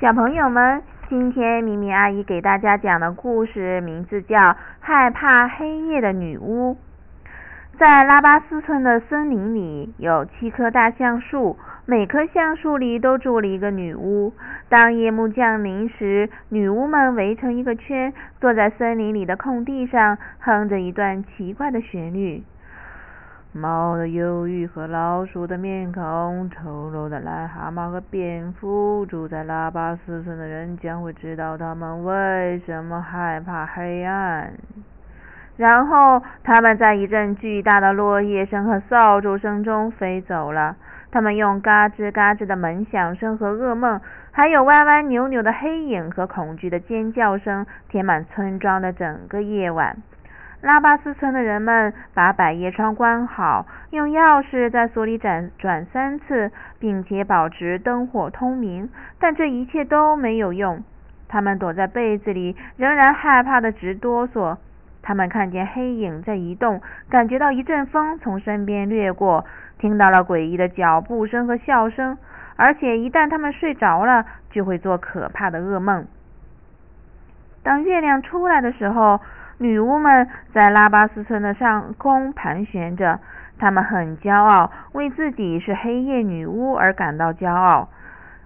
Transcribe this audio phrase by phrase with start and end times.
[0.00, 4.36] 小朋友们，今天咪咪阿姨给大家讲的故事名字叫
[4.80, 6.74] 《害怕黑夜的女巫》。
[7.78, 14.32] 在拉巴斯村的森林里，有七棵大橡树，每棵橡树里都住了一个女巫。
[14.68, 22.42] 当夜幕降临时，女巫们围成一个圈，坐在森林里的空地上，哼着一段奇怪的旋律。
[23.56, 34.52] 猫的忧郁和老鼠的面孔，丑陋的癞蛤蟆和蝙蝠，住在拉巴斯村的人将会知道他们为什么害怕黑暗。
[35.56, 40.74] 然后，他们在一阵巨大的落叶声和扫帚声中飞走了。
[41.12, 44.00] 他们用嘎吱嘎吱的门响声和噩梦，
[44.32, 49.96] 还有歪歪扭扭的黑影和恐惧的尖叫声，填满村庄的整个夜晚。
[50.64, 58.88] 拉巴斯村的人们把百叶窗关好，用钥匙在锁里转转三次，并且保持灯火通明。
[59.20, 60.82] 但这一切都没有用，
[61.28, 64.56] 他们躲在被子里，仍然害怕的直哆嗦。
[65.02, 69.44] 他们看见黑影在移动，感觉到一阵风从身边掠过，
[69.76, 72.16] 听到了诡异的脚步声和笑声，
[72.56, 76.06] 而且一旦他们睡着了，就会做可怕的噩梦。
[77.62, 79.20] 当月亮出来的时候，
[79.58, 83.20] 女巫们在拉巴斯村的上空盘旋着，
[83.58, 87.88] 她们很骄傲，为自己是黑夜女巫而感到骄傲。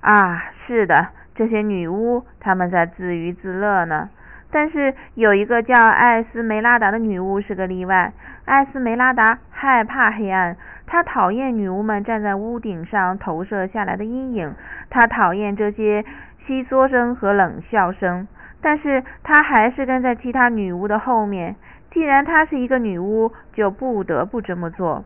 [0.00, 4.08] 啊，是的，这些女巫，她们在自娱自乐呢。
[4.50, 8.12] 但是有一个叫艾斯梅拉达的女巫是个例外。
[8.44, 14.54] 艾斯梅拉达害怕黑暗，她讨厌女巫们站在屋顶上投射下来的阴影，
[14.90, 16.04] 她讨厌这些
[16.46, 18.28] 窸窣声和冷笑声。
[18.64, 21.54] 但是她还是跟在其他女巫的后面。
[21.90, 25.04] 既然她是一个女巫，就不得不这么做。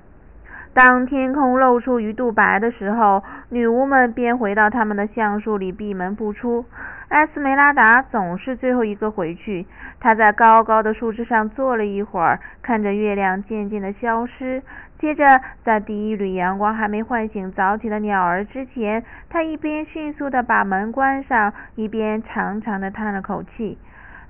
[0.73, 6.65] 当天空露出鱼肚白的时候，女巫们便回到他们的橡树里闭门不出。
[7.09, 9.67] 艾斯梅拉达总是最后一个回去。
[9.99, 14.63] 她在高高的树枝上坐了一会儿，看着月亮渐渐的消失。
[14.99, 23.79] 接着，在第一缕阳光还没唤醒早起的鸟儿之前，他一边迅速的把门关上，一边长长的叹了口气。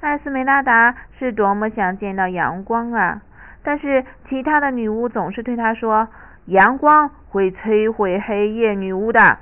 [0.00, 3.22] 艾斯梅拉达是多么想见到阳光啊！
[3.64, 6.06] 但是其他的女巫总是对她说
[6.47, 9.38] ：“阳光会摧毁黑夜女巫的。”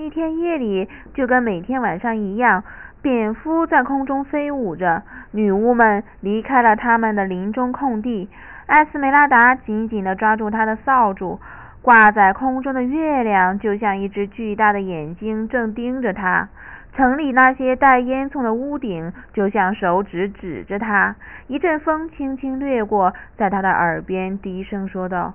[0.00, 2.64] 一天夜里，就跟每天晚上一样，
[3.02, 5.02] 蝙蝠在空中飞舞着。
[5.32, 8.28] 女巫们离开了他们的林中空地。
[8.64, 11.38] 艾斯梅拉达紧紧地抓住他的扫帚，
[11.82, 16.48] 挂在空中的月亮就像一只巨大的眼睛，正盯着他。
[16.96, 21.14] 城里那些带烟囱的屋顶就像手指指着他。
[21.46, 25.34] 一阵风轻轻掠过，在他的耳边低声说道：“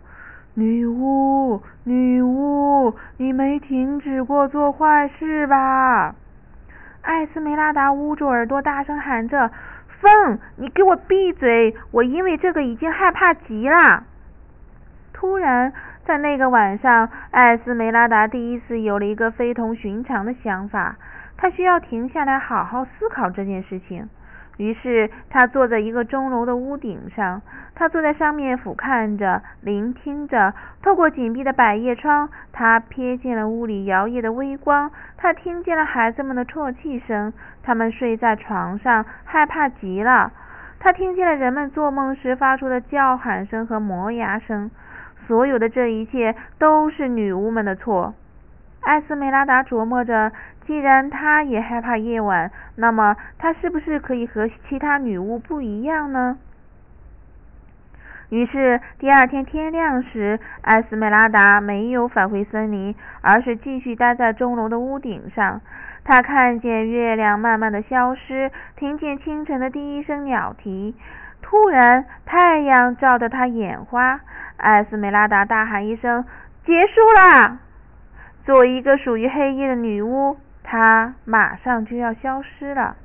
[0.56, 6.16] 女巫，女巫，你没停止过做坏事吧？”
[7.04, 9.52] 艾斯梅拉达捂住耳朵，大声喊着。
[10.02, 11.76] 风，你给我闭嘴！
[11.92, 14.04] 我因为这个已经害怕极了。
[15.14, 15.72] 突然，
[16.06, 20.98] 在那个晚上，艾斯梅拉达第一次有了一个非同寻常的想法，
[21.38, 24.10] 他需要停下来好好思考这件事情。
[24.58, 27.42] 于是，他坐在一个钟楼的屋顶上。
[27.76, 30.54] 他坐在上面，俯瞰着，聆听着。
[30.82, 34.90] 透过紧闭的百叶窗，他瞥见了屋里摇曳的微光。
[35.18, 37.34] 他听见了孩子们的啜泣声。
[37.64, 40.32] 他们睡在床上，害怕极了。
[40.80, 44.72] 他听见了人们做梦时发出的叫喊声和磨牙声。
[45.28, 48.14] 所有的这一切都是女巫们的错。
[48.86, 50.32] 艾斯梅拉达琢磨着。
[50.66, 56.40] 既然她也害怕夜晚，那么她是不是可以和其他女巫不一样呢？
[58.30, 65.62] 于是第二天天亮时，艾斯梅拉达没有返回森林，而是继续待在钟楼的屋顶上。
[66.04, 70.96] 她看见月亮慢慢的消失，听见清晨的第一声鸟啼。
[71.44, 74.20] 突然，太阳照得她眼花。
[74.58, 76.26] 艾斯梅拉达大喊一声
[76.66, 77.60] ：“结束了！”
[78.46, 80.38] 作为一个属于黑夜的女巫。
[80.64, 82.96] 她马上就要消失了，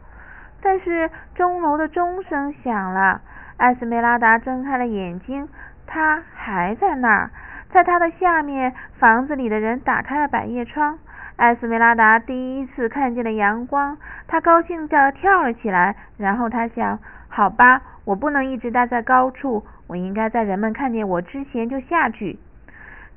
[0.63, 3.21] 但是钟楼的钟声响了。
[3.57, 5.49] 艾斯梅拉达睁开了眼睛，
[5.87, 7.31] 她还在那儿。
[7.71, 10.99] 在她的下面，房子里的人打开了百叶窗。
[11.37, 15.97] 艾斯梅拉达第一次看见了阳光，她高兴地跳了起来。
[16.17, 16.99] 然后她想：
[17.29, 22.39] 好吧，我不能一直待在高处，我应该在人们看见我之前就下去。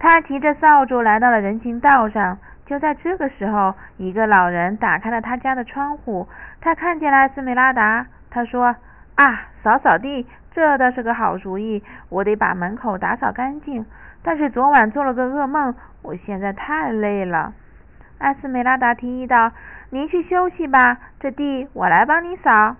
[0.03, 2.37] 他提着扫帚来到了人行道上。
[2.65, 6.27] 就在这个时候，一个老人打开了他家的窗户。
[6.59, 8.75] 他看见了艾斯梅拉达，他说
[9.15, 11.81] ：“啊，扫扫地，这倒是个好主意。
[12.09, 13.85] 我得把门口打扫干净。
[14.21, 17.53] 但是昨晚做了个噩梦，我现在太累了。”
[18.19, 19.53] 艾斯梅拉达提议道
[19.89, 22.75] ：“您去休息吧，这地我来帮你扫。”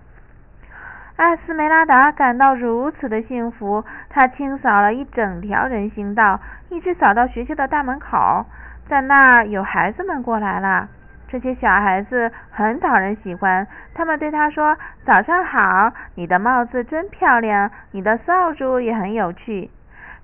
[1.16, 6.40] 艾斯梅拉达感到如此的幸福，她清扫了一整条人行道，
[6.70, 8.46] 一直扫到学校的大门口。
[8.88, 10.90] 在那儿，有孩子们过来了。
[11.28, 14.76] 这些小孩子很讨人喜欢，他们对他说
[15.06, 19.70] ：“早上好，你的帽子真漂亮，你的扫帚也很有趣。”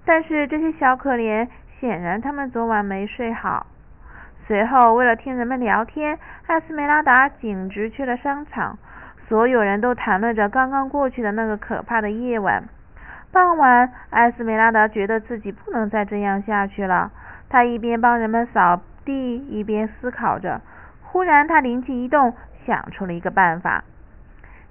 [0.06, 1.48] 但是这些小可怜，
[1.80, 3.68] 显然他们昨晚没睡好。
[4.48, 8.78] 随后，为了听人们聊天，艾斯梅拉达径直去了商场。
[9.30, 12.64] 所有人都谈论着刚刚过去的那个可怕的夜晚。
[13.32, 17.12] 傍晚，艾斯梅拉达觉得自己不能再这样下去了。
[17.48, 20.62] 他一边帮人们扫地，一边思考着。
[21.04, 22.34] 忽然，他灵机一动，
[22.66, 23.84] 想出了一个办法。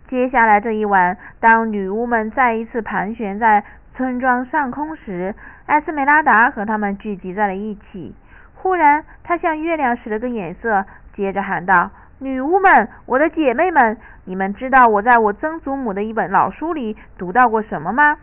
[0.08, 3.62] 接下来这一晚，当女巫们再一次盘旋在
[3.94, 8.12] 村庄上空时，艾斯梅拉达和他们聚集在了一起。
[8.56, 10.84] 忽然，他向月亮使了个眼色，
[11.14, 18.16] 接着喊道：“女巫们，我的姐妹们，你们知道我在我曾祖母的一本老书里读到过什么吗？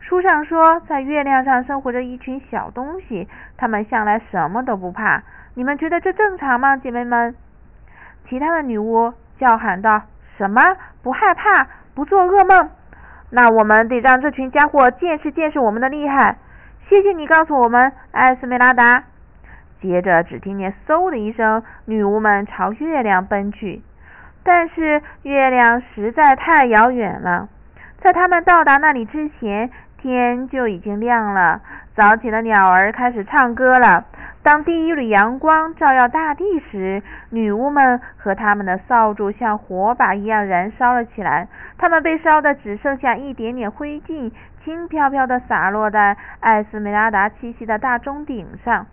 [0.00, 5.22] 书上说，在月亮上生活着一群小东西，它们向来什么都不怕。
[5.54, 7.34] 你们觉得这正常吗，姐妹们？”
[8.28, 10.02] 其他的女巫叫喊道
[10.36, 10.76] ：“什么？
[11.02, 11.66] 不害怕？
[11.94, 12.70] 不做噩梦？
[13.30, 16.36] 那我们得让这群家伙见识见识我们的厉害。”
[16.88, 19.04] 谢谢你告诉我们，艾斯梅拉达。
[19.80, 23.82] 接着，只听见嗖的一声，女巫们朝月亮奔去。
[24.42, 27.48] 但是月亮实在太遥远了，
[28.00, 31.60] 在他们到达那里之前，天就已经亮了。
[31.94, 34.04] 早起的鸟儿开始唱歌了。
[34.42, 41.46] 当第一缕阳光照耀大地时，女巫们和他们的扫帚像火把一样燃烧了起来。
[41.76, 44.32] 它们被烧得只剩下一点点灰烬，
[44.64, 48.86] 轻飘飘地洒落在艾斯梅拉达栖息的大钟顶上。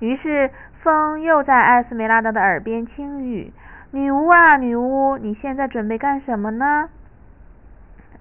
[0.00, 0.50] 于是，
[0.82, 3.52] 风又在艾斯梅拉达的耳边轻语
[3.92, 6.88] ：“女巫啊，女巫，你现在准备干什么呢？”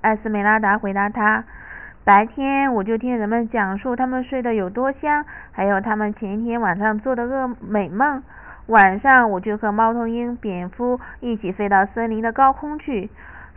[0.01, 1.45] 艾斯梅拉达回答他
[2.03, 8.21] ：“白天我就听人们讲述他们睡得有多香，还有他们前一天晚上做的噩美梦。
[8.67, 13.09] 晚上我就和猫头鹰、蝙蝠一起飞到森林的高空去。”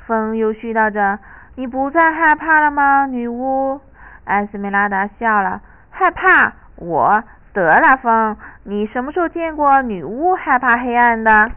[0.06, 1.18] 风又絮叨着
[1.56, 3.80] ：“你不再害怕了吗，女巫？”
[4.24, 5.60] 艾斯梅拉达笑了
[5.90, 6.52] ：“害怕？
[6.76, 11.50] 我？”得了，风，你什么时候见过女巫害怕黑暗的？